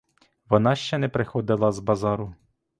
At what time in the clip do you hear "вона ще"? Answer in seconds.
0.49-0.97